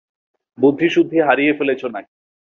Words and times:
বুদ্ধি-শুদ্ধি 0.57 1.17
হারিয়ে 1.19 1.53
ফেলেছো 1.53 1.87
নাকি? 1.87 2.13